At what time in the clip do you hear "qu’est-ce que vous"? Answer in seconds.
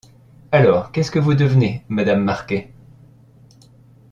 0.91-1.35